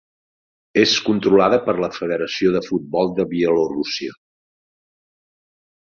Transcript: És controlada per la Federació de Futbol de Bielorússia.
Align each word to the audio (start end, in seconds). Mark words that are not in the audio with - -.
És 0.83 0.93
controlada 1.09 1.59
per 1.67 1.75
la 1.85 1.91
Federació 1.99 2.55
de 2.57 2.65
Futbol 2.71 3.15
de 3.21 3.29
Bielorússia. 3.35 4.21